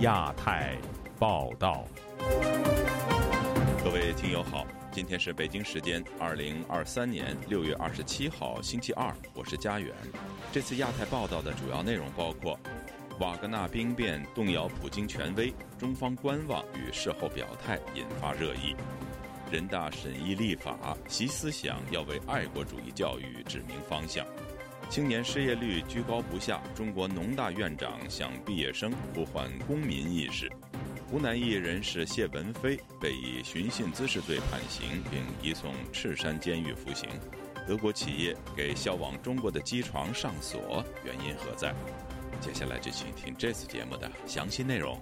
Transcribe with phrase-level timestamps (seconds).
[0.00, 0.78] 亚太
[1.18, 1.84] 报道，
[3.84, 9.94] 各位听友好，今天是北京时间二零二三年六月二十七号星期二，我是佳远。
[10.50, 12.58] 这次亚太报道的主要内容包括：
[13.18, 18.74] 瓦格纳兵变动摇普京权威，中方观望与事后表态引发热议；
[19.52, 24.24] 人大审议立法，习思想要为爱国主义教育指明方向。
[24.90, 30.50] 青年失业率居高不下，中国农大院长向毕业生呼唤公民意识。
[31.08, 37.08] 湖南艺人是谢文飞被以寻衅滋事罪判刑，并移送赤山监狱服刑。
[37.68, 41.72] 德国企业给销往中国的机床上锁，原因何在？
[42.40, 45.00] 接下来就请听这次节目的详细内容。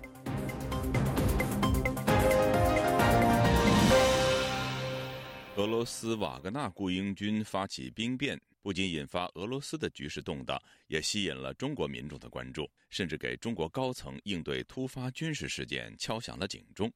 [5.56, 8.38] 俄罗斯瓦格纳雇佣军发起兵变。
[8.68, 16.92] 不仅引发俄罗斯的局势动荡，也吸引了中国民众的关注，甚至给中国高层应对突发军事事件敲响了警钟。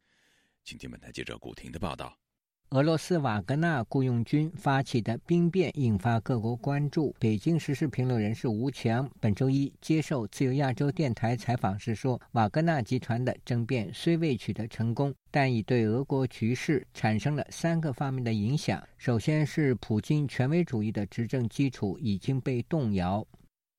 [0.64, 2.14] 请听本台记者古婷的报道。
[2.72, 7.14] 俄罗斯瓦格纳雇佣军发起的兵变引发各国关注。
[7.18, 18.82] 北京时事评论人士吴强本周一接受自由亚洲电台采访时说：“瓦格纳集团的政变虽未取得成功，但已对俄国局势产生了三个方面的影响。
[18.96, 23.22] 首先是普京权威主义的执政基础已经被动摇。”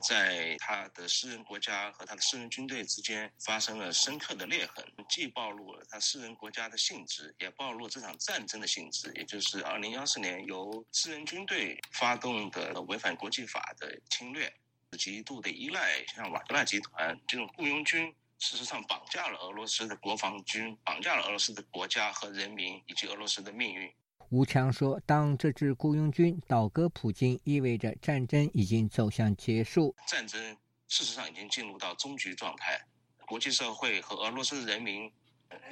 [0.04, 14.54] 在他的私人国家和他的私人军队之间发生了深刻的裂痕，既暴露了他私人国家的性质，也暴露这场战争的性质，也就是二零幺四年由私人军队发动的违反国际法的侵略，
[14.98, 23.92] 极度的依赖像瓦格纳集团这种雇佣军，事实上绑架了俄罗斯的国防军，绑架了俄罗斯的国家和人民以及俄罗斯的命运。
[24.30, 29.96] 吴强说：“当这支雇佣军倒戈普京，意味着战争已经走向结束。
[30.08, 30.58] 战争
[30.88, 32.80] 事实上已经进入到终局状态。
[33.28, 35.12] 国际社会和俄罗斯人民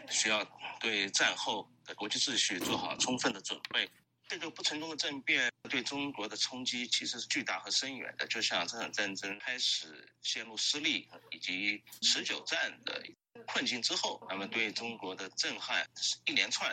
[0.09, 0.45] 需要
[0.79, 3.89] 对战后的国际秩序做好充分的准备。
[4.27, 8.25] 这个不成功的政变对中国的冲击其实是巨大和深远的。
[8.27, 13.03] 就像这场战争开始陷入失利以及持久战的
[13.47, 16.71] 困境之后，那么对中国的震撼是一连串。”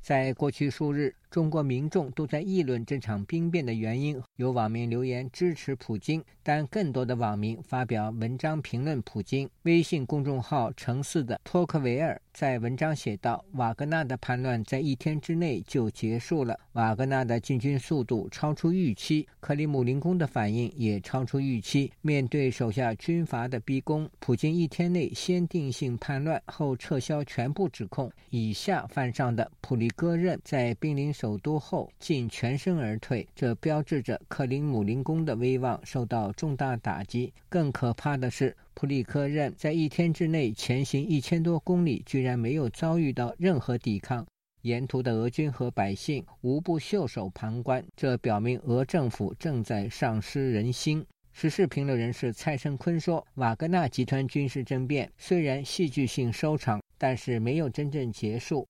[0.00, 4.18] 在过去数日，中国民众都在议论这场兵变的原因。
[4.36, 9.48] 有网民留言支持普京，但更多的网民发表文章评论普京。
[9.64, 16.58] 微信公众号“城市的托克维尔”在文章写道：“瓦格纳的叛乱在一天之内就结束了。
[16.72, 21.92] 瓦格纳的进军速度超出预期，克里姆林宫的反应也超出预期。
[22.00, 37.32] 面对手下军阀的逼宫，普京一天内先定性叛乱，后撤销全部指控，以下犯上的普利。”戈任在濒临首都后竟全身而退，这标志着克林姆林宫的威望受到重大打击。
[37.48, 44.24] 更可怕的是，普里科任在一天之内前行一千多公里，居然没有遭遇到任何抵抗，
[44.62, 47.84] 沿途的俄军和百姓无不袖手旁观。
[47.96, 51.04] 这表明俄政府正在丧失人心。
[51.32, 58.64] 时事评论人士蔡胜坤说：“瓦格纳集团军事政变虽然戏剧性收场，但是没有真正结束。”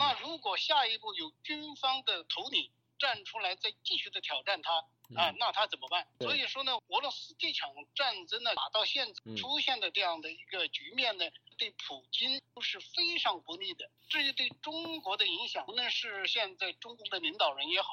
[0.00, 4.72] 那如果下一步有军方的头领站出来再继续的挑战他
[5.14, 6.06] 啊，那他怎么办？
[6.20, 11.28] 所以说呢，俄罗斯这场战争呢打到现在出现的这样的一个局面呢，
[11.58, 13.90] 对普京都是非常不利的。
[14.08, 17.90] 至于对中国的影响，无论是现在中共的领导人也好，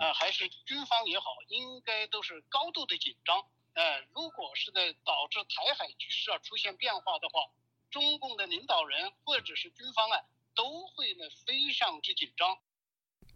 [0.00, 3.46] 啊，还是军方也好，应该都是高度的紧张。
[3.74, 7.50] 呃，如果是在导致台海局势啊出现变化的话，
[7.90, 10.18] 中共的领导人或者是军方啊。
[10.56, 12.48] 都会呢非常之紧张。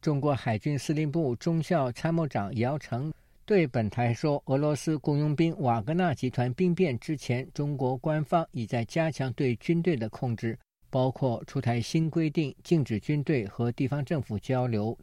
[0.01, 3.13] 中国海军司令部中校参谋长姚成
[3.45, 10.59] 对本台说：“俄罗斯雇佣兵瓦格纳集团兵变之前，中国官方已在加强对军队的控制，
[10.89, 14.97] 包括出台新规定，禁止军队和地方政府交流。”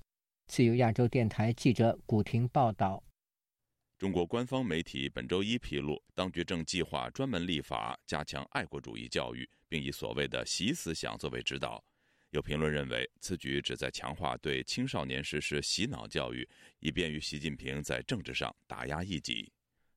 [0.47, 3.03] 自由亚洲电台记者古婷报道。
[3.97, 11.83] 中国官方媒体本周一披露，当局正计划专门立法加强爱国主义教育，并以所谓的“习思想”作为指导。
[12.37, 16.47] 有评论认为，此举旨在强化对青少年实施洗脑教育，
[16.77, 19.51] 以便于习近平在政治上打压异己。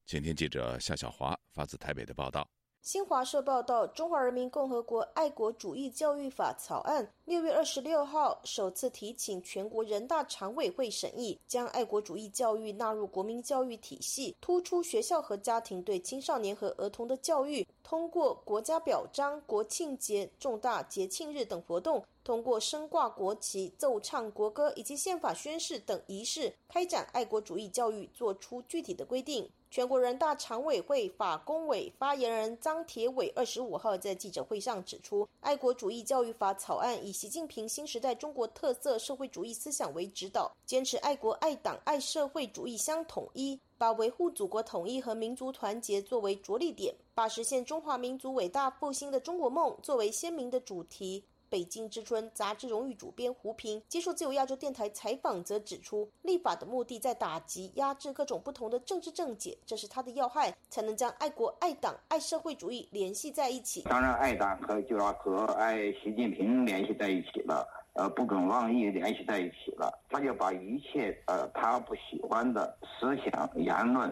[0.07, 2.51] 请听记者夏小华发自台北的报道。
[2.83, 17.67] 新华社报道，《中华人民共和国爱国主义教育法》草案六月二十六号首次提请全国人大常委会审议，将爱国主义教育纳入国民教育体系，突出学校和家庭对青少年和儿童的教育。
[17.83, 29.47] 通过国家表彰、国庆节、重大节庆日等活动，通过升挂国旗、奏唱国歌以及宪法宣誓等仪式，开展爱国主义教育，作出具体的规定。
[29.71, 51.23] 全国人大常委会法工委发言人张铁伟二十五号在记者会上指出，《爱国主义教育法》草案以习近平新时代中国特色社会主义思想为指导，坚持爱国爱党爱社会主义相统一，把维护祖国统一和民族团结作为着力点，把实现中华民族伟大复兴的中国梦作为鲜明的主题。
[51.51, 63.83] 北京之春杂志荣誉主编胡平接受自由亚洲电台采访，则指出，立法的目的在打击、压制各种不同的政治正解，这是他的要害，才能将爱国、爱党、爱社会主义联系在一起。
[63.83, 74.09] 当然，爱党和就要和爱习近平联系在一起了，呃，不准妄议联系在一起了，他就把一切呃他不喜欢的思想言论。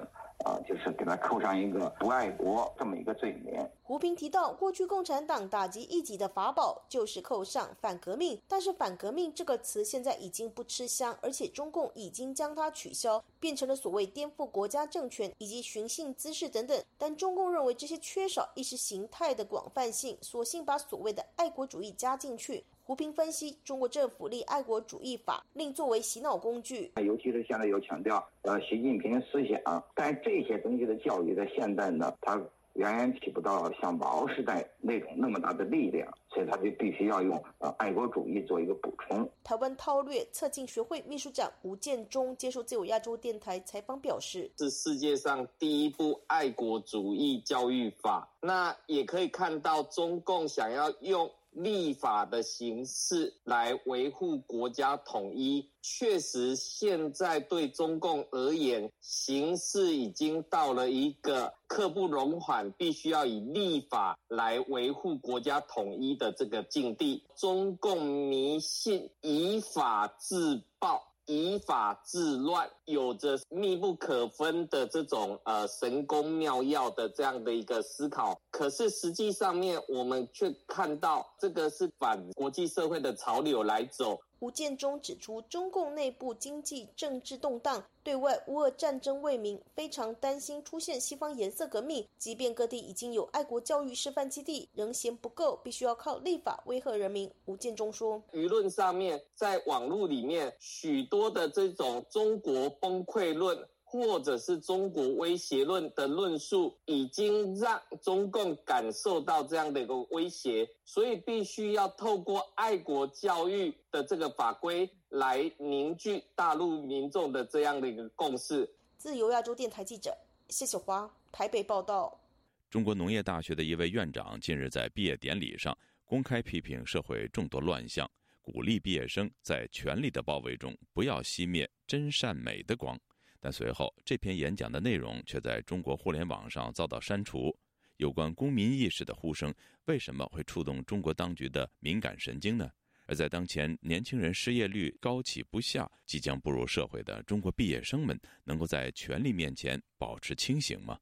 [0.49, 3.69] 啊，就是给他扣上一个不爱国这么一个罪名。
[3.83, 16.83] 胡平提到，过去共产党打击异己的法宝就是扣上反革命，但是反革命这个词现在已经不吃香，而且中共已经将它取消，变成了所谓颠覆国家政权以及寻衅滋事等等。
[16.97, 22.65] 但中共认为这些缺少意识形态的广泛性，索性把所谓的爱国主义加进去。
[22.89, 26.91] 胡平分析，中国政府立爱国主义法，令作为洗脑工具。
[27.05, 32.35] 尤其是现在又强调呃习近平思想，但这些东西的教育在现在呢，它
[32.77, 39.29] 远远起不到像毛时代那种那么大的力量，所以他就必须要用呃爱国主义做一个补充。
[39.45, 51.31] 台湾韬略策进学会秘书长吴建中接受自由亚洲电台采访表示：“是世界上第一部爱国主义教育法，那也可以看到中共想要用。”
[51.63, 67.25] 立法的形式来维护国家统一，确实现在对中共而言，形势已经到了一个刻不容缓，必须要以立法来维护国家统一的这个境地。
[67.37, 71.08] 中共迷信以法治暴。
[71.29, 84.19] 以法治乱，有着密不可分的这种呃神功妙药的这样的一个思考，可是实际上面我们却看到这个是反国际社会的潮流来走。
[84.41, 92.07] 吴建中指出，中共内部经济政治动荡，对外乌俄战争未明，非常担心出现西方颜色革命。
[92.19, 97.31] 即便各地已经有爱国教育示范基地，仍嫌不够，必须要靠立法威吓人民。
[97.47, 103.69] 吴建中说，舆论上面，在网络里面，许多的这种中国崩溃论。
[103.91, 118.69] 或者是中国威胁论的论述，已经让中共感受到这样的一个威胁，所以必须要透过爱国教育的这个法规来凝聚大陆民众的这样的一个共识。
[118.99, 120.15] 自由亚洲电台记者
[120.51, 122.21] 谢小花台北报道。
[122.69, 125.75] 中国农业大学的一位院长近日在毕业典礼上
[126.05, 128.07] 公开批评社会众多乱象，
[128.43, 133.01] 鼓励毕业生在权力的包围中不要熄灭真善美的光。
[133.41, 137.57] 但随后，这篇演讲的内容却在中国互联网上遭到删除。
[137.97, 139.53] 有关公民意识的呼声，
[139.87, 142.71] 为什么会触动中国当局的敏感神经呢？
[143.07, 150.99] 而在当前年轻人失业率高企不下、即将步入社会的中国毕业生们，能够在权力面前保持清醒吗？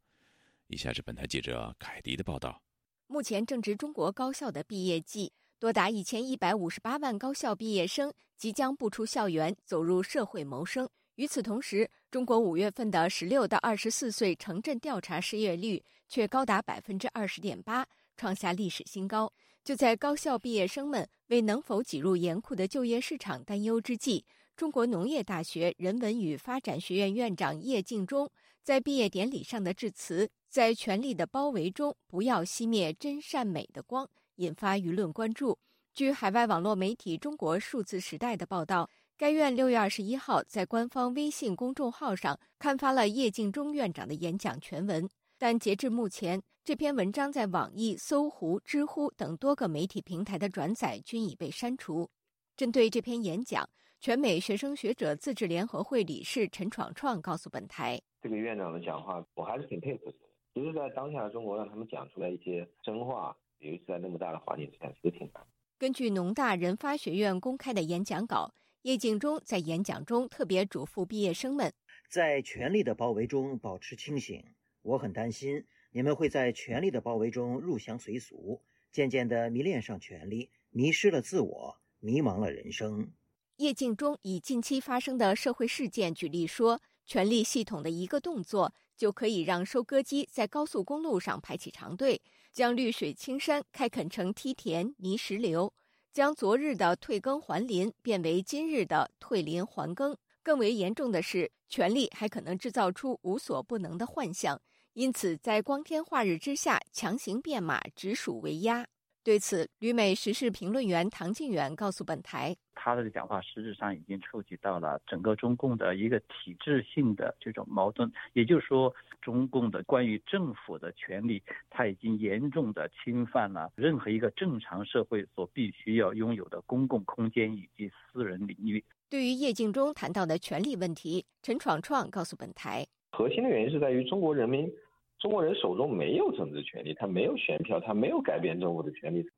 [0.68, 2.62] 以下是本台记者凯迪的报道。
[3.08, 10.86] 目前正值中国高校的毕业季，多达一千一百五十八万高校毕业生即将步出校园，走入社会谋生。
[11.14, 17.86] 与此同时，中国五月份的十六到二十四岁城镇调查失业率却高达百分之二十点八，
[18.18, 19.32] 创下历史新高。
[19.64, 28.30] 就在高校毕业生们为能否挤入严酷的就业市场担忧之际，中国农业大学人文与发展学院院长叶敬忠
[28.62, 35.58] 在毕业典礼上的致辞：“在权力的包围中，不要熄灭真善美的光”，引发舆论关注。
[35.92, 38.88] 据海外网络媒体《中国数字时代》的报道。
[39.18, 52.10] 该院六月二十一号在官方微信公众号上刊发了叶敬忠院长的演讲全文，但截至目前，这篇文章在网易、搜狐、知乎等多个媒体平台的转载均已被删除。
[52.58, 53.66] 针对这篇演讲，
[54.00, 60.18] 全美学生学者自治联合会理事陈闯创告诉本台：“这个院长的讲话，我还是挺佩服的。
[60.52, 65.46] 其实，在当下的中国，让他们讲出来一些真话，尤其是在那么大的环境之下，其实挺难。”
[65.78, 68.54] 根据农大人发学院公开的演讲稿。
[68.82, 71.74] 叶敬忠在演讲中特别嘱咐毕业生们，
[72.08, 74.44] 在权力的包围中保持清醒。
[74.82, 83.10] 我很担心你们会在权力的包围中入乡随俗，渐渐地迷恋上权力，迷失了自我，迷茫了人生。
[83.56, 92.22] 叶敬忠以近期发生的社会事件举例说，权力系统的一个动作就可以让收割机在高速公路上排起长队，
[92.56, 95.70] 将绿水青山开垦成梯田泥石流。
[96.10, 100.16] 将昨日的退耕还林变为今日的退林还耕。
[100.42, 104.58] 更为严重的是，权力还可能制造出无所不能的幻象，
[104.94, 108.86] 因此在光天化日之下强行变马，直属为压。
[109.22, 118.94] 对此，旅美时事评论员唐靖远告诉本台：“他的讲话实质上已经触及到了整个中共的一个体制性的这种矛盾，也就是说，
[119.26, 134.72] 中共的关于政府的权利，他已经严重的侵犯了任何一个正常社会所必须要拥有的公共空间以及私人领域。”对于叶敬忠谈到的权利问题，陈闯闯告诉本台：“核心的原因是在于中国人民。”
[135.18, 139.28] 中国人手中没有政治权利，他没有选票，他没有改变政府的权利。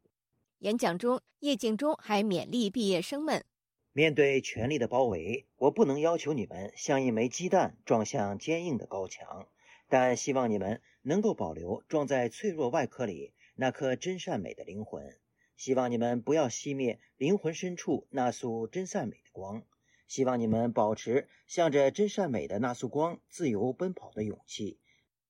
[0.59, 3.43] 演讲中，叶敬忠还勉励毕业生们：
[3.95, 9.47] 面对权力的包围，我不能要求你们像一枚鸡蛋撞向坚硬的高墙，
[9.89, 15.19] 但希望你们能够保留装在脆弱外壳里那颗真善美的灵魂。
[15.57, 19.63] 希望你们不要熄灭灵魂深处那束真善美的光。
[20.07, 24.79] 希望你们保持向着真善美的那束光自由奔跑的勇气。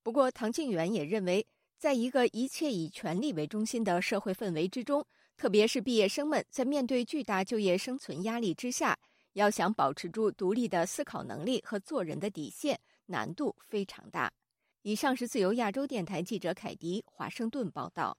[0.02, 1.46] 不过，唐静远也认为，
[1.78, 5.04] 在一个一切以权力为中心的社会氛围之中，
[5.36, 8.98] 特别是毕业生们在面对巨大就业生存压力之下，
[9.32, 14.32] 要想保持住独立的思考能力和做人的底线，难度非常大。
[14.82, 18.16] 以上是自由亚洲电台记者凯迪华盛顿报道。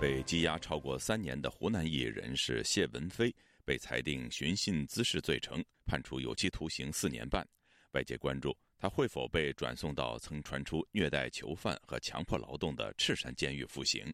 [0.00, 7.46] 被羁押超过三年的湖南艺人是谢文飞，被裁定寻衅滋事罪成，判处有期徒刑四年半。
[7.92, 14.12] 外界关注他会否被转送到曾传出虐待囚犯和强迫劳动的赤山监狱服刑。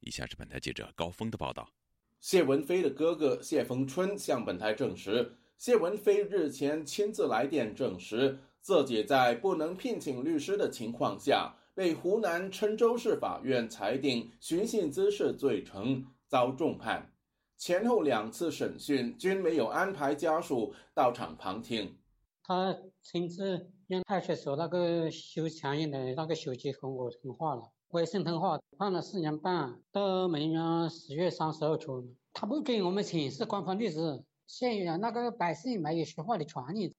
[0.00, 1.70] 以下是本台记者高峰的报道。
[2.18, 17.12] 谢文飞的哥哥谢逢春向本台证实，谢文飞日前亲自来电证实，自己在不能聘请律师的情况下，被湖南郴州市法院裁定寻衅滋事罪成，遭重判。
[17.58, 21.94] 前后两次审讯均没有安排家属到场旁听。
[22.42, 32.02] 他亲自用派出所那个修墙印的那个手机和我通话了，微信通话，判了四年半，到明年十月三十号出。
[32.32, 36.92] 他不给我们请示官方律师，现在那个百姓没有说话的权利。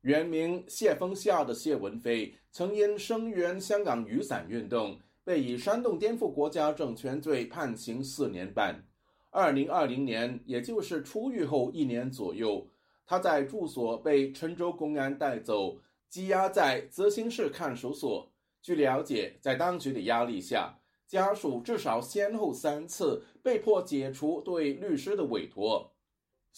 [0.00, 8.84] 原名谢峰下的谢文飞，曾因声援香港雨伞运动，被以煽动颠覆国家政权罪判刑四年半。
[9.30, 12.66] 二零二零年，也就是出狱后一年左右。
[13.06, 15.78] 他在住所被郴州公安带走，
[16.10, 18.32] 羁押在泽兴市看守所。
[18.60, 25.92] 据了解，在当局的压力下，家属至少先后三次被迫解除对律师的委托。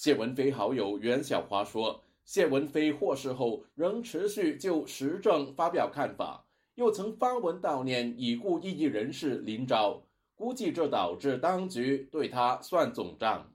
[0.01, 6.45] 谢文飞好友袁小华说：“谢文飞获释后，仍持续就时政发表看法，
[6.77, 10.01] 又曾发文悼念已故异议人士林昭，
[10.37, 13.51] 估计这导致当局对他算总账。”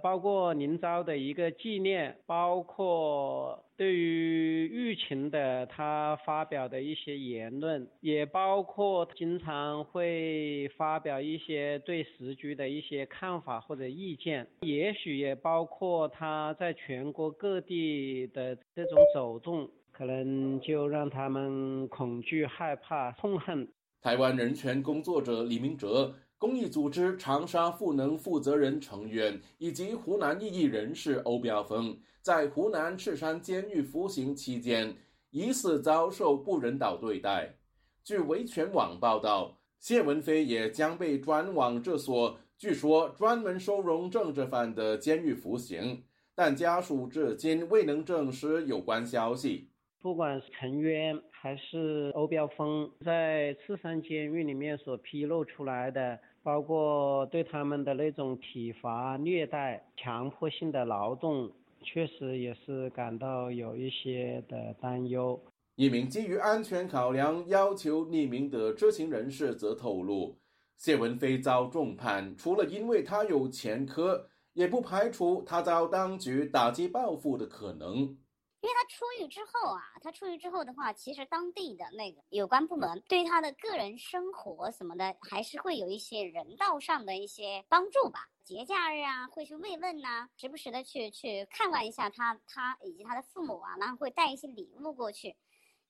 [0.00, 23.66] 包括林昭的一个纪念，包括对于疫情的他发表的一些言论，也包括经常会发表一些对时局的一些看法或者意见，也许也包括他在全国各地的这种走动，可能就让他们恐惧、害怕、痛恨。
[24.00, 26.14] 台湾人权工作者李明哲。
[26.38, 34.96] 公益组织长沙赋能负责人成员以及湖南异议人士欧标峰，在湖南赤山监狱服刑期间，
[35.30, 37.56] 疑似遭受不人道对待。
[38.04, 49.70] 据维权网报道，谢文飞也将被转往这所据说专门收容政治犯的监狱服刑，但家属至今未能证实有关消息。
[50.00, 56.20] 不管是陈渊还是欧标峰，在赤山监狱里面所披露出来的。
[56.44, 61.52] 包括对他们的那种体罚、虐待、强迫性的劳动，
[61.82, 65.38] 确实也是感到有一些的担忧。
[65.74, 70.38] 一名基于安全考量要求匿名的知情人士则透露，
[70.76, 78.16] 谢文飞遭重判，除了因为他有前科，也不排除他遭当局打击报复的可能。
[78.62, 88.28] 因为他出狱之后啊，他出狱之后的话，其实当地的那个有关部门对他的个人生活什么的，还是会有一些人道上的一些帮助吧。
[88.44, 95.36] 节假日啊，会去慰问呐，时不时的去去看望一下他，他以及他的父母啊，然后会带一些礼物过去。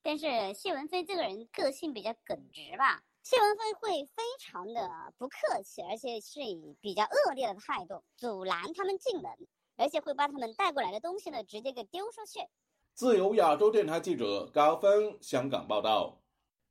[0.01, 9.31] 但是谢文飞这个人个性比较耿直吧，谢文飞会非常的不客气，而且是以比较恶劣的态度阻拦他们进门，
[9.77, 12.41] 而且会把他们带过来的东西呢，直接给丢出去。
[12.95, 16.23] 自由亚洲电台记者高峰香港报道。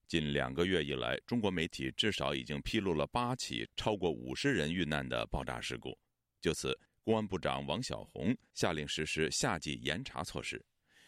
[0.07, 5.97] 近两个月以来，中国媒体至少已经披露了八起超过五十人遇难的爆炸事故。
[6.39, 10.63] 就此，公安部长王小红下令实施夏季严查措施。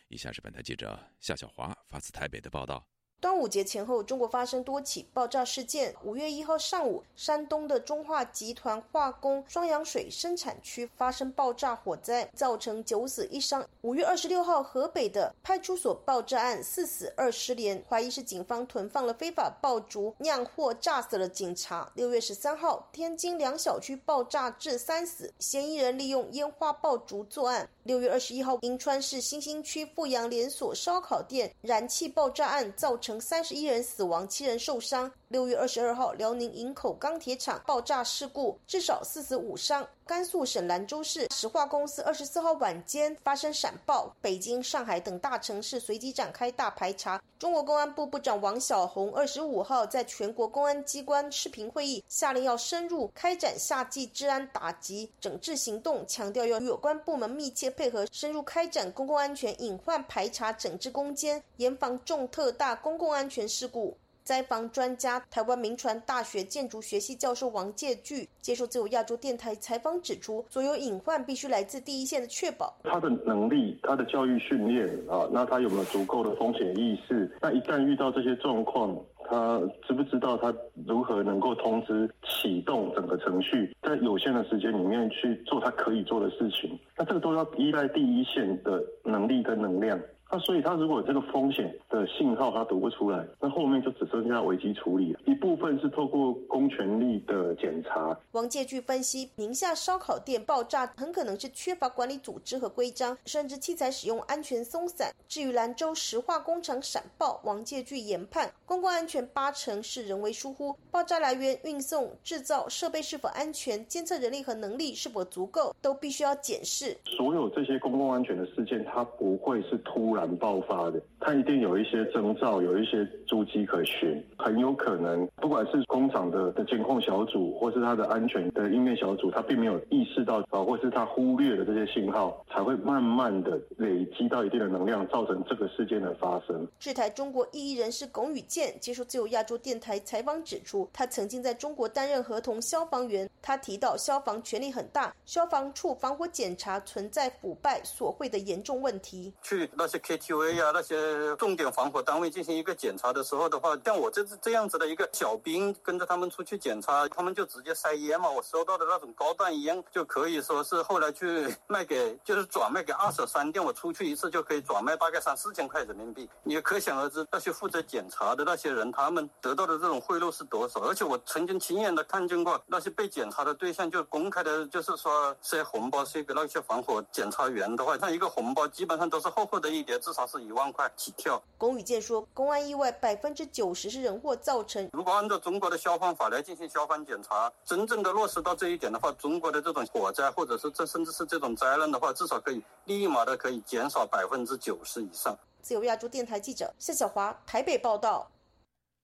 [0.08, 2.86] 以下是本台记者夏小华发自台北的报道。
[3.24, 5.96] 端午节前后，中国发生多起爆炸事件。
[6.04, 13.66] 五月一号上午，山东的中化集团化工双氧水生产区发生爆炸火灾，造成九死一伤。
[13.80, 21.90] 五月二十六号，河北的派出所爆炸案四死二失联，怀疑是警方囤放了非法爆竹酿祸，炸死了警察。
[21.96, 27.70] 六月十三号，天津两小区爆炸致三死，嫌疑人利用烟花爆竹作案。
[27.84, 33.20] 六月二十一号，银川市新兴区富阳连锁烧烤店燃气爆炸案造成。
[33.20, 35.12] 三十一人死亡，七人受伤。
[35.34, 39.84] 六月二十二号，辽宁营口钢铁厂爆炸事故，至少四死五伤。
[40.06, 47.20] 甘肃省兰州市石化公司二十四号晚间发生闪爆，北京、上海等大城市随即展开大排查。
[47.40, 63.98] 中国公安部部长王小洪二十五号在全国公安机关视频会议，下令要深入开展夏季治安打击整治行动，强调要与有关部门密切配合，深入开展公共安全隐患排查整治攻坚，严防重特大公共安全事故。
[64.24, 77.30] 灾防专家、台湾民传大学建筑学系教授王介巨接受自由亚洲电台采访指出，所有隐患必须来自第一线的确保他的能力、他的教育训练啊，那他有没有足够的风险意识？
[77.42, 78.98] 那一旦遇到这些状况，
[79.30, 80.54] 他知不知道他
[80.88, 86.80] 如何能够通知启动整个程序，在有限的时间里面去做他可以做的事情？
[86.98, 90.00] 那这个都要依赖第一线的能力跟能量。
[90.34, 95.16] 那所以，他如果这个风险的信号他读不出来，那后面就只剩下危机处理。
[95.26, 98.18] 一部分是透过公权力的检查。
[98.32, 105.14] 王介据分析，宁夏烧烤店爆炸很可能是缺乏管理组织和规章，甚至器材使用安全松散。
[105.28, 116.98] 至于兰州石化工厂闪爆，王介据研判，公共安全八成是人为疏忽，爆炸来源、运送、制造设备是否安全，监测人力和能力是否足够，都必须要检视。
[117.06, 120.23] 所有这些公共安全的事件，它不会是突然。
[120.38, 136.68] 爆发的，它一定有一些征兆，有一些足迹可循，很有可能，不管是工厂的的监控小组，或是它的安全的应变小组，它并没有意识到啊，或是它忽略了这些信号，才会慢慢的累积到一定的能量，造成这个事件的发生。
[136.80, 149.34] 制台中国异议人士龚宇健接受自由亚洲电台采访指出，他曾经在中国担任合同消防员，他提到消防权力很大，消防处防火检查存在腐败索贿的严重问题。
[149.42, 158.30] 去那些 KTV 呀，那些重点防火单位进行一个检查的时候的话，像我这这样子的一个小兵跟着他们出去检查，他们就直接塞烟嘛。
[158.30, 163.64] 我收到的那种高档烟就可以说是后来去 卖给，就是转卖给二手商店。
[163.64, 166.30] 我出去一次就可以转卖大概三四千块人民币。
[166.44, 170.82] 你可想而知，那些负责检查的那些人，他们得到的这种贿赂是多少？
[170.82, 180.44] 而且我曾经亲眼的看见过那些被检查的对象，就公开的，就是说塞红包塞给那些防火检查员的话，像一个红包基本上都是厚厚的一叠，至少是。
[180.44, 181.42] 一万块起跳。
[181.58, 184.90] 龚宇健说，公安意外百分之九十是人祸造成。
[184.92, 195.34] 如果按照中国的消防法来进行消防检查，真正的落实到这一点的话，中国的这种火灾或者是这甚至是这种灾难的话，至少可以立马的可以减少百分之九十以上。
[195.62, 198.30] 自由亚洲电台记者夏小华台北报道。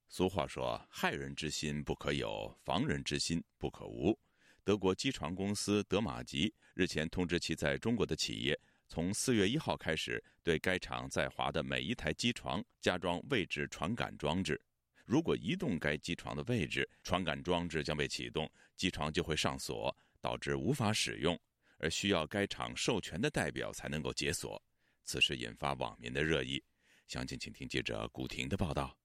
[0.10, 4.19] 俗话说，害人之心不可有，防人之心不可无。
[4.65, 8.60] 德国机床公司德马吉日前通知其在中国的企业。
[8.89, 14.60] 从四月一号开始，对该厂在华的每一台机床加装位置传感装置。
[15.06, 21.39] 如果移动该机床的位置，传感装置将被启动，机床就会上锁，导致无法使用，
[21.78, 24.62] 而需要该厂授权的代表才能够解锁。
[25.04, 26.63] 此事引发网民的热议。
[27.08, 28.97] 详情，请听记者古婷的报道。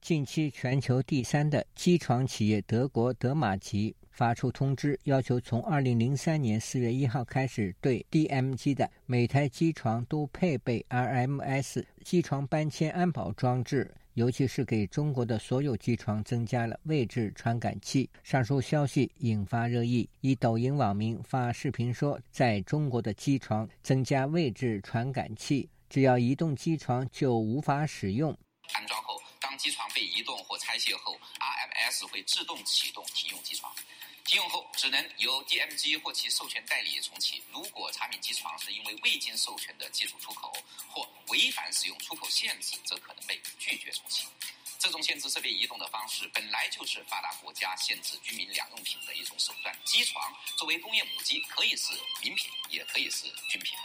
[0.00, 3.94] 近期，全球第三的机床企业德国德马吉。
[4.10, 18.10] 发出通知，要求从二零零三年四月一号开始，对 DM 机的每台机床都配备 RMS 机床搬迁安保装置，尤其是给中国的所有机床增加了位置传感器。
[18.24, 28.36] 上述消息引发热议，一抖音网民发视频说，在中国的机床增加位置传感器，只要移动机床就无法使用。
[28.74, 29.14] 安装后，
[29.58, 33.74] 机床被移动或拆卸后，RMS 会自动启动停用机床。
[34.24, 37.42] 停用后只能由 DMG 或其授权代理重启。
[37.50, 40.52] 如果产品机床是因为未经授权的技术出口
[40.90, 44.26] 或违反使用出口限制，则可能被拒绝重启。
[44.78, 49.76] 这种限制设备移动的方式本来就是发达国家限制居民两用品的一种手段。
[49.84, 53.76] 机床作为工业母机，可以是民品，也可以是军品。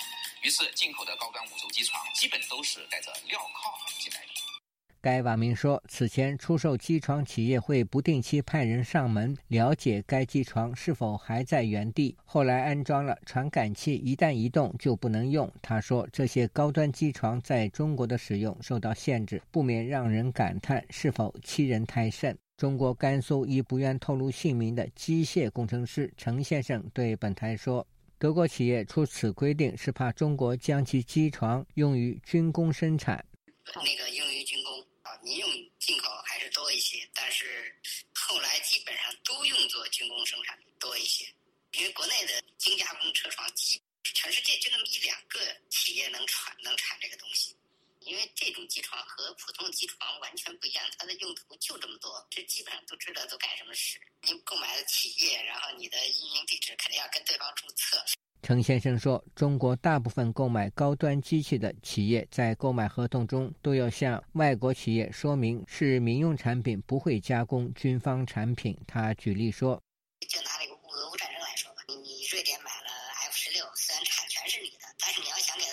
[0.41, 4.22] 于是，进口的高端五轴机床基本都是带着镣铐进来。
[5.03, 15.51] 该网民说，此前出售机床企业会不定期派人上门了解该机床是否还在原地，后来安装了传感器，一旦移动就不能用。
[15.61, 22.33] 他说，这些高端机床在中国的使用受到限制，不免让人感叹是否欺人太甚。
[22.55, 27.85] 中国甘肃一不愿透露姓名的机械工程师程先生对本台说
[28.17, 33.25] ：“德国企业出此规定是怕中国将其机床用于军工生产。”
[33.75, 34.72] 那个用于军工，
[35.23, 37.73] 民用进口还是多一些，但是
[38.13, 41.33] 后来基本上都用作军工生产多一些，
[41.71, 47.55] 因为国内的精加工车床，基全世界就那么一两个企业能产能产这个东西。
[48.05, 53.97] 因为这种机床和普通机床完全不一样，它的用途就这么多，这基本上都知道都干什么使。
[54.23, 58.03] 你购买的企业，然后你的运营地址肯定要跟对方注册。
[58.43, 68.77] 程先生说，中国大部分购买高端机器的企业在购买合同中都要向外国企业说明是民用产品，不会加工军方产品。
[68.85, 69.81] 他举例说，
[70.27, 72.91] 就拿那个俄乌战争来说吧，你你瑞典买了
[73.31, 75.63] F 十六，虽然产权是你的，但是你要想给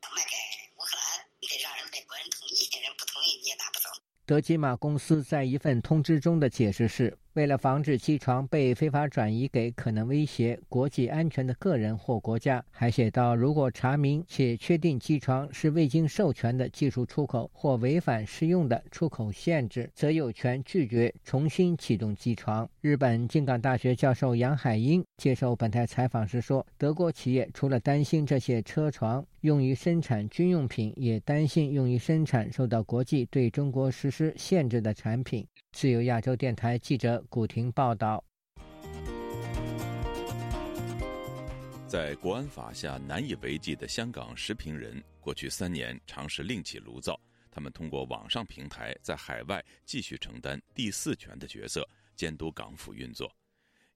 [0.00, 0.30] 它卖给
[0.78, 3.90] 乌克兰，你得让人美国人同意，人不同意你也拿不走。
[4.24, 7.18] 德基玛公司在一份通知中的解释是。
[7.34, 22.68] 为了防止机床被非法转移给可能威胁国际安全的个人或国家，还写道：如果查明且确定机床是未经授权的技术出口或违反适用的出口限制，则有权拒绝重新启动机床。
[22.80, 38.24] 日本京港大学教授杨海英接受本台采访时说：“德国企业除了担心这些车床用于生产军用品，也担心用于生产受到国际对中国实施限制的产品。”自由亚洲电台记者古婷报道：
[41.86, 47.20] 在国安法下难以为继的香港时评人，过去三年尝试另起炉灶。
[47.50, 53.28] 他们通过网上平台，在海外继续承担第四权的角色，监督港府运作。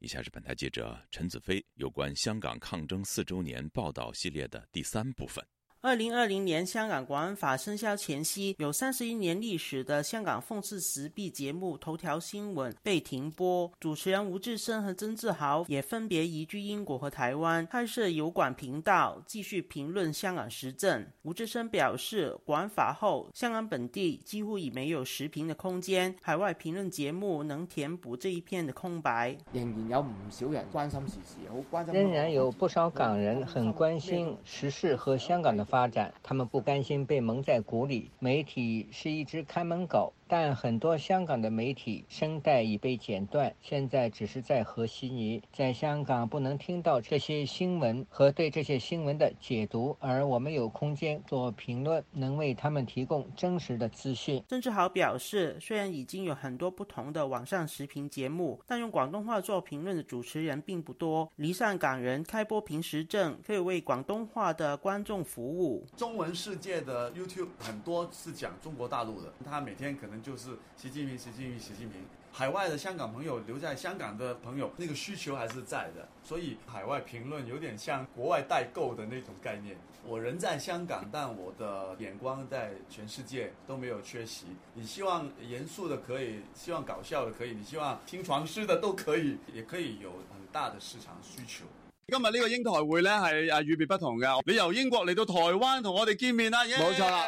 [0.01, 5.43] 以下是本台记者陈子飞有关香港抗争四周年报道系列的第三部分。
[5.85, 21.07] 二零二零年香港国安法生效前夕，有三十一年历史的香港讽刺时弊节目《头条新闻》被停播，主持人吴志森和曾志豪也分别移居英国和台湾，开设油管频道，继续评论香港时政。
[21.21, 29.37] 吴志森表示，国安法后，香港本地几乎已没有时评的空间，海外评论节目能填补这一片的空白。
[29.53, 31.93] 仍然有唔少人关心时事，好关心。
[31.93, 35.63] 仍然有不少港人很关心时事和香港的。
[35.75, 38.13] 发展，他们不甘心被蒙在鼓里。
[38.21, 40.13] 媒体是一只看门狗。
[40.27, 45.43] 但很多香港的媒体声带已被剪断，现在只是在和稀泥。
[45.53, 54.43] 在香港不能听到这些新闻和对这些新闻的解读，而我们有空间做评论，能为他们提供真实的资讯。
[54.49, 61.31] 曾志豪表示，虽然已经有很多不同的网上视频节目，但用广东话做评论的主持人并不多。
[61.37, 65.87] 离散港人开播平时政，可以为广东话的观众服务。
[65.97, 70.14] 中文世界的 YouTube 很多是讲中国大陆的，他每天可能。
[70.23, 72.01] 就是习近平，习近平，习近平。
[72.33, 76.09] 海外的香港朋友留在香港的朋友，那个需求还是在的。
[76.25, 79.77] 所以海外评论有点像国外代购的那种概念。
[80.05, 84.47] 我人在香港，但我的眼光在全世界都没有缺席。
[84.75, 91.65] 你希望严肃的可以，希望搞笑的可以，你希望听床诗的都可以，也可以有很大的市场需求。
[92.09, 97.25] 今日呢个英台会咧系啊与别不同嘅，你由英国嚟到台湾同我哋见面啦，冇错啦。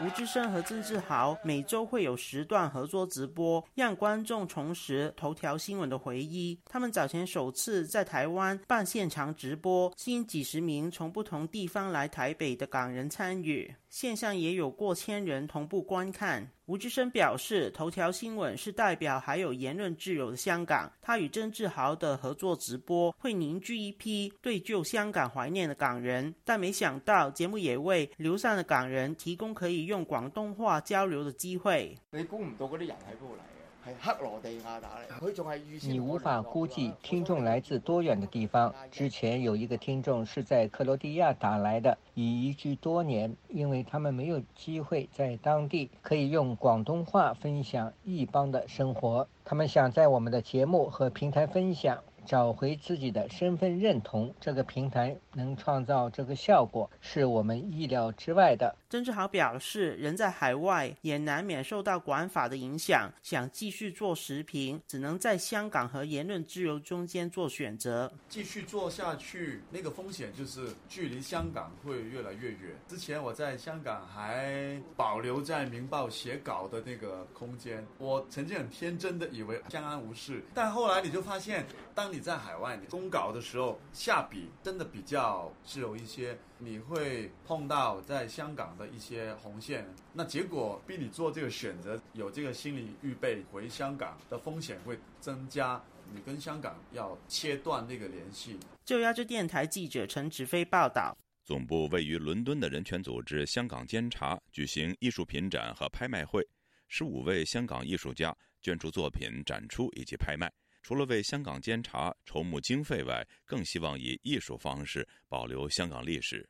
[0.00, 6.56] 吴志胜和郑志豪每周会有时段合作直播，让观众重拾头条新闻的回忆。
[6.66, 16.48] 他们早前首次在台湾办现场直播，吸引几十名从不同地方来台北的港人参与，线上也有过千人同步观看。
[16.66, 20.92] 吴志生表示，头条新闻是代表还有言论自由的香港。
[21.00, 31.96] 他与曾志豪的合作直播会凝聚一批对旧香港怀念的港人，但没想到节目也为流散的港人提供可以用广东话交流的机会。
[32.10, 33.57] 你估唔到嗰啲人喺度嚟？
[34.02, 38.74] 克罗地亚打嚟，佢仲系预你无法估计听众来自多远的地方。
[38.90, 52.02] 之前有一个听众是在克罗地亚打来的，已移居多年，因为他们没有机会在当地可以用广东话分享异邦的生活，他们想在我们的节目和平台分享。
[52.28, 54.32] 找回自己的身份认同。
[54.38, 58.76] 这个平台能创造这个效果，是我们意料之外的。
[58.90, 68.12] 曾志豪表示，人在海外也难免受到管法的影响，想继续做时评，只能在香港和言论自由中间做选择。
[68.28, 72.76] 继续做下去，那个风险就是距离香港会越来越远。
[72.86, 95.82] 之前我在香港还保留在《明报》写稿的那个空间，我曾经很天真的以为相安无事，但后来你就发现，当你在海外你公稿的时候，下笔真的比较自由一些，你会碰到在香港的一些红线，那结果逼你做这个选择，有这个心理预备回香港的风险会增加。
[96.10, 98.58] 你跟香港要切断那个联系。
[98.82, 101.14] 就亚洲电台记者陈植飞报道。
[101.44, 106.42] 总部位于伦敦的人权组织香港监察举行艺术品展和拍卖会，
[106.88, 110.50] 十五位香港艺术家捐出作品展出以及拍卖。
[110.88, 116.48] 除了为香港监察筹募经费外，更希望以艺术方式保留香港历史。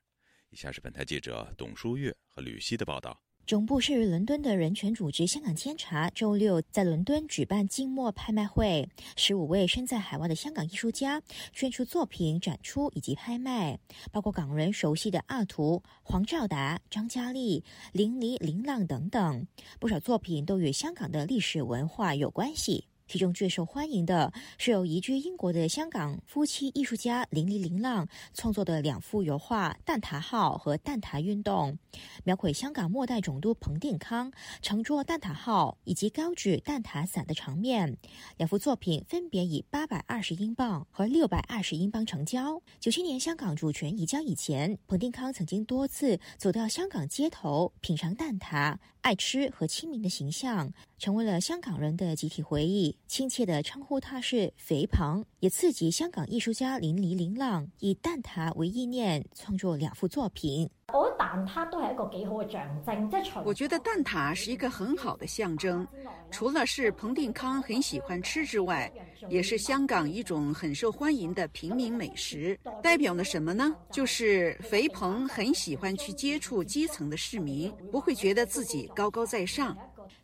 [0.51, 3.21] 以下是本台记者董书月和吕希的报道。
[3.49, 11.21] 总部设于伦敦的人权组织香港监察周六在伦敦举办静默拍卖会，十五位身在海外的香港艺术家
[11.53, 13.77] 捐出作品展出以及拍卖，
[14.13, 19.45] 包括港人熟悉的阿图、黄兆达、张嘉丽、林黎、林浪等等，
[19.81, 22.87] 不少作品都与香港的历史文化有关系。
[23.09, 31.79] 其中最受欢迎的是由移居英国的香港夫妻艺术家林黎林浪创作的两幅油画《蛋挞号》和《蛋挞运动》，
[32.25, 37.97] 描绘香港末代总督彭定康乘坐蛋挞号以及高举蛋挞伞的场面。
[38.37, 42.61] 两幅作品分别以八百二十英镑和六百二十英镑成交。
[42.79, 48.77] 九七年香港主权移交以前，彭定康曾经多次走到香港街头品尝蛋挞。
[49.01, 52.97] 爱吃和亲民的形象，成为了香港人的集体回忆。
[53.07, 60.69] 亲切的称呼他是“肥鹏”，也刺激香港艺术家林黎林浪以蛋挞为意念创作两幅作品。
[60.91, 65.87] 我觉得蛋挞都係一個幾好嘅象徵，即係除我覺得蛋撻是一个很好的象征，
[66.31, 68.91] 除了是彭定康很喜欢吃之外，
[69.29, 72.59] 也是香港一种很受欢迎的平民美食。
[72.83, 73.77] 代表了什么呢？
[73.91, 79.77] 就是肥彭很喜欢去接触基层的市民，不会觉得自己高高在上。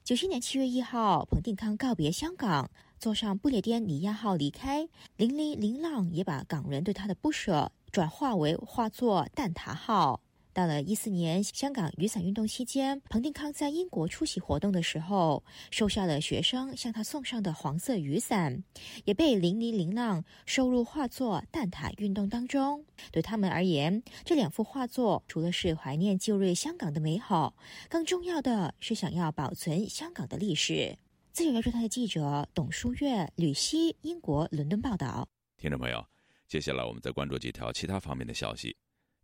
[0.02, 4.88] 九七年七月一号，彭定康告别香港，坐上不列颠尼亚号离开。
[5.18, 10.18] 林黎林浪也把港人对他的不舍转化为化作《蛋撻號》。
[10.54, 18.62] 到了一四年香港雨伞运动期间，彭定康在英国出席活动的时候，收下了学生向他送上的黄色雨伞，
[19.04, 22.84] 也被林黎林浪收入画作《蛋挞运动》当中。
[23.10, 27.56] 对他们而言，这两幅画作除了是怀念旧日香港的美好，
[27.88, 30.96] 更重要的是想要保存香港的历史。
[31.32, 35.28] 自由亞洲台的记者董書月、吕希，英国伦敦报道。
[35.56, 36.06] 听众朋友，
[36.46, 38.76] 接下来我们再关注几条其他方面的消息。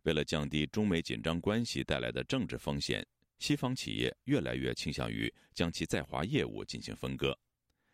[0.03, 3.05] 为了降低中美紧张关系带来的政治风险，
[3.37, 7.37] 西方企业越来越倾向于将其在华业务进行分割。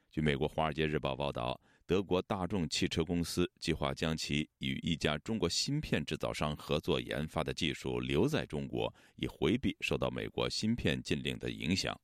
[0.10, 12.00] 据美国《华尔街日报》报道，德国大众汽车公司计划将其与一家中国芯片制造商合作研发的技术留在中国，以回避受到美国芯片禁令的影响。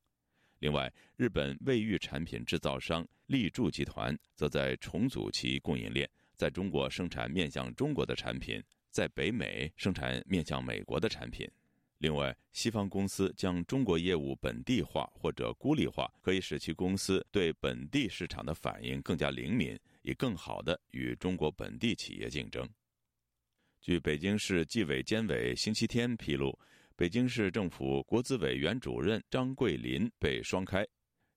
[0.60, 8.62] 另外，日本卫浴产品制造商立柱集团则在重组其供应链，在中国生产面向中国的产品。
[8.94, 11.50] 在北美生产面向美国的产品。
[11.98, 22.68] 另外，西方公司将中国业务本地化或者孤立化，可以使其公司对本地市场的反应更加灵敏，以更好地与中国本地企业竞争。
[23.80, 26.56] 据北京市纪委监委星期天披露，
[26.94, 30.86] 北京市政府国资委原主任张桂林被双开。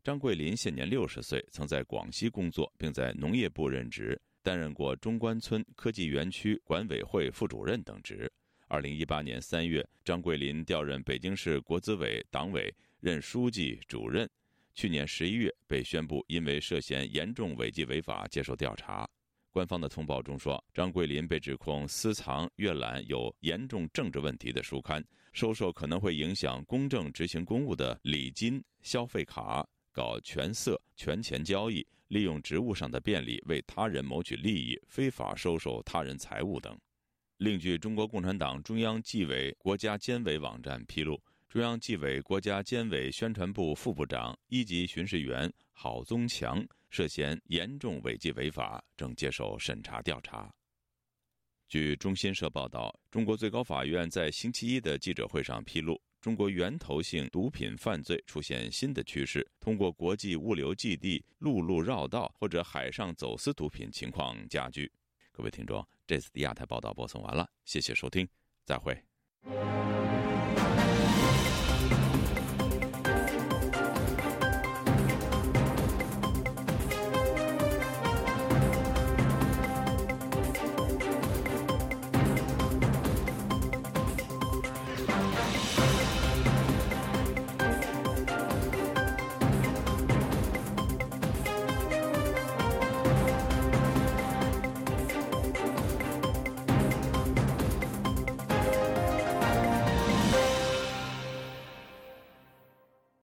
[0.04, 4.22] 张桂林现年六十岁，曾在广西工作，并在农业部任职。
[4.42, 8.32] 担任过中关村科技园区管委会副主任等职。
[8.68, 14.30] 二零一八年三月，张桂林调任北京市国资委党委任书记、主任。
[14.74, 19.10] 去年十一月被宣布因为涉嫌严重违纪违法接受调查。
[19.50, 31.84] 官方的通报中说，张桂林被指控私藏、阅览有严重政治问题的书刊，收受可能会影响公正执行公务的礼金、消费卡，搞权色、权钱交易。
[32.08, 36.78] 利用职务上的便利为他人谋取利益，非法收受他人财物等。
[37.38, 50.52] 另据中国共产党中央纪委国家监委网站披露，中央纪委国家监委宣传部副部长、一级巡视员郝宗强涉嫌严重违纪违法，正接受审查调查。
[51.68, 56.02] 据中新社报道，中国最高法院在星期一的记者会上披露。
[56.28, 64.92] 中国源头性毒品犯罪出现新的趋势，通过国际物流基地陆路绕道或者海上走私毒品情况加剧。
[65.32, 68.28] 各位听众，这次的亚太报道播送完了，谢谢收听，
[68.66, 69.02] 再会。